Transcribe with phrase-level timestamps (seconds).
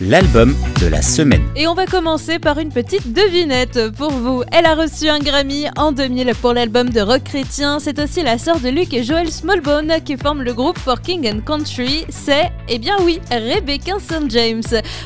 [0.00, 1.42] l'album de la semaine.
[1.56, 4.42] Et on va commencer par une petite devinette pour vous.
[4.52, 7.78] Elle a reçu un Grammy en 2000 pour l'album de rock chrétien.
[7.78, 11.28] C'est aussi la sœur de Luke et Joel Smallbone qui forment le groupe For King
[11.28, 12.04] and Country.
[12.08, 14.30] C'est, eh bien oui, Rebecca St.
[14.30, 14.62] James.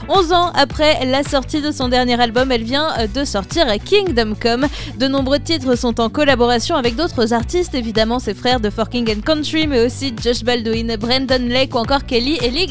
[0.08, 4.66] 11 ans après la sortie de son dernier album, elle vient de sortir Kingdom Come.
[4.98, 9.10] De nombreux titres sont en collaboration avec d'autres artistes, évidemment ses frères de For King
[9.10, 12.66] and Country, mais aussi Josh Baldwin, Brandon Lake ou encore Kelly et Lee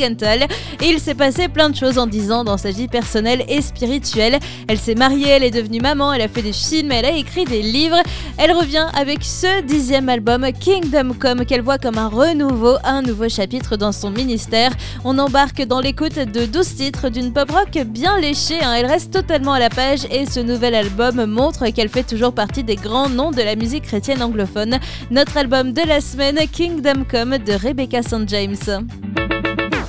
[0.82, 4.40] Et il s'est passé plein de choses en ans dans sa vie personnelle et spirituelle.
[4.68, 7.46] Elle s'est mariée, elle est devenue maman, elle a fait des films, elle a écrit
[7.46, 8.02] des livres.
[8.38, 13.30] Elle revient avec ce dixième album, Kingdom Come, qu'elle voit comme un renouveau, un nouveau
[13.30, 14.72] chapitre dans son ministère.
[15.04, 18.62] On embarque dans l'écoute de 12 titres d'une pop rock bien léchée.
[18.62, 18.76] Hein.
[18.78, 22.64] Elle reste totalement à la page et ce nouvel album montre qu'elle fait toujours partie
[22.64, 24.80] des grands noms de la musique chrétienne anglophone.
[25.12, 28.28] Notre album de la semaine, Kingdom Come de Rebecca St.
[28.28, 28.56] James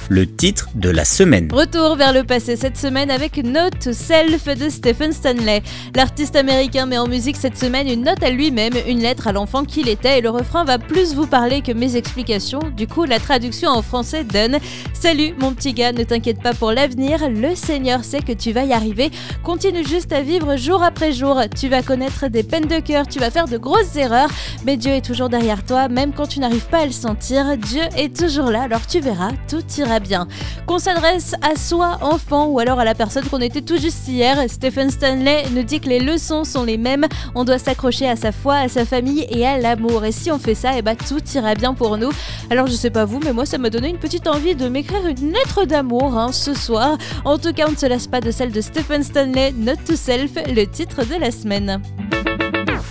[0.09, 1.49] le titre de la semaine.
[1.53, 5.63] Retour vers le passé cette semaine avec Note to Self de Stephen Stanley.
[5.95, 9.65] L'artiste américain met en musique cette semaine une note à lui-même, une lettre à l'enfant
[9.65, 12.61] qu'il était et le refrain va plus vous parler que mes explications.
[12.77, 14.59] Du coup, la traduction en français donne
[14.95, 18.65] Salut mon petit gars, ne t'inquiète pas pour l'avenir, le Seigneur sait que tu vas
[18.65, 19.11] y arriver.
[19.43, 21.41] Continue juste à vivre jour après jour.
[21.59, 24.31] Tu vas connaître des peines de cœur, tu vas faire de grosses erreurs,
[24.65, 27.57] mais Dieu est toujours derrière toi, même quand tu n'arrives pas à le sentir.
[27.57, 30.29] Dieu est toujours là, alors tu verras, tout ira bien.
[30.67, 34.39] Qu'on s'adresse à soi, enfant, ou alors à la personne qu'on était tout juste hier,
[34.49, 37.07] Stephen Stanley nous dit que les leçons sont les mêmes.
[37.35, 40.05] On doit s'accrocher à sa foi, à sa famille et à l'amour.
[40.05, 42.11] Et si on fait ça, et eh bah, tout ira bien pour nous.
[42.51, 45.07] Alors je sais pas vous, mais moi ça m'a donné une petite envie de m'écrire
[45.07, 46.99] une lettre d'amour hein, ce soir.
[47.25, 49.97] En tout cas, on ne se lasse pas de celle de Stephen Stanley, Not to
[49.97, 51.81] Self, le titre de la semaine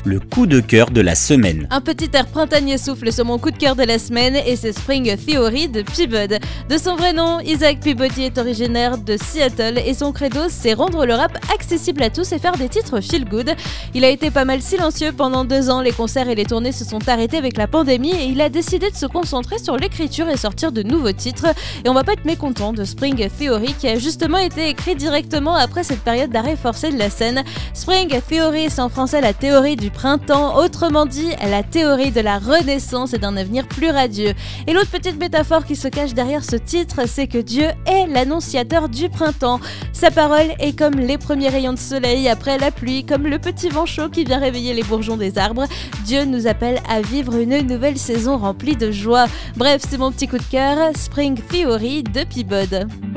[0.05, 1.67] le coup de cœur de la semaine.
[1.71, 4.71] Un petit air printanier souffle sur mon coup de cœur de la semaine et c'est
[4.71, 6.35] Spring Theory de Peabody.
[6.69, 11.07] De son vrai nom, Isaac Peabody est originaire de Seattle et son credo c'est rendre
[11.07, 13.55] le rap accessible à tous et faire des titres feel good.
[13.95, 16.85] Il a été pas mal silencieux pendant deux ans, les concerts et les tournées se
[16.85, 20.37] sont arrêtés avec la pandémie et il a décidé de se concentrer sur l'écriture et
[20.37, 21.47] sortir de nouveaux titres.
[21.83, 25.55] Et on va pas être mécontent de Spring Theory qui a justement été écrit directement
[25.55, 27.43] après cette période d'arrêt forcé de la scène.
[27.73, 32.37] Spring Theory c'est en français la théorie du printemps, autrement dit la théorie de la
[32.37, 34.33] renaissance et d'un avenir plus radieux.
[34.67, 38.89] Et l'autre petite métaphore qui se cache derrière ce titre, c'est que Dieu est l'annonciateur
[38.89, 39.59] du printemps.
[39.93, 43.69] Sa parole est comme les premiers rayons de soleil après la pluie, comme le petit
[43.69, 45.65] vent chaud qui vient réveiller les bourgeons des arbres.
[46.05, 49.25] Dieu nous appelle à vivre une nouvelle saison remplie de joie.
[49.55, 53.14] Bref, c'est mon petit coup de cœur, Spring Theory de Peabody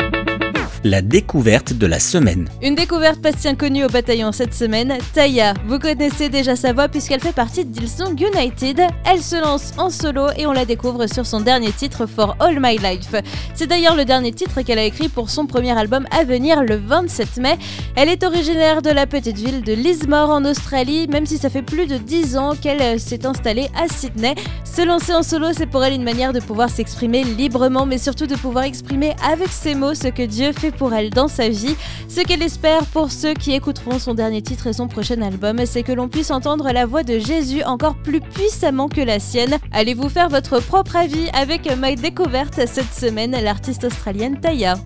[0.88, 2.49] la découverte de la semaine.
[2.62, 5.53] Une découverte pas si inconnue au bataillon cette semaine, Taya.
[5.66, 8.81] Vous connaissez déjà sa voix puisqu'elle fait partie d'Ilsong United.
[9.04, 12.59] Elle se lance en solo et on la découvre sur son dernier titre For All
[12.60, 13.15] My Life.
[13.54, 16.76] C'est d'ailleurs le dernier titre qu'elle a écrit pour son premier album à venir le
[16.76, 17.59] 27 mai.
[17.94, 21.62] Elle est originaire de la petite ville de Lismore en Australie, même si ça fait
[21.62, 24.34] plus de 10 ans qu'elle euh, s'est installée à Sydney.
[24.65, 28.26] Se lancer en solo, c'est pour elle une manière de pouvoir s'exprimer librement, mais surtout
[28.26, 31.77] de pouvoir exprimer avec ses mots ce que Dieu fait pour elle dans sa vie.
[32.09, 35.83] Ce qu'elle espère pour ceux qui écouteront son dernier titre et son prochain album, c'est
[35.83, 39.59] que l'on puisse entendre la voix de Jésus encore plus puissamment que la sienne.
[39.72, 44.77] Allez-vous faire votre propre avis avec ma découverte cette semaine, l'artiste australienne Taya?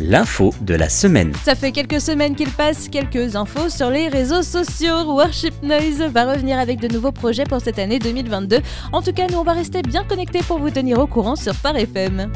[0.00, 1.32] L'info de la semaine.
[1.44, 5.12] Ça fait quelques semaines qu'il passe quelques infos sur les réseaux sociaux.
[5.12, 8.60] Worship Noise va revenir avec de nouveaux projets pour cette année 2022.
[8.92, 11.54] En tout cas, nous on va rester bien connectés pour vous tenir au courant sur
[11.54, 12.30] Phare FM.